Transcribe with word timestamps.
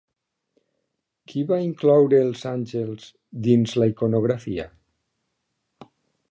Qui 1.31 1.43
va 1.51 1.59
incloure 1.65 2.21
els 2.27 2.41
àngels 2.53 3.05
dins 3.49 3.77
la 3.83 3.89
iconografia? 3.93 4.67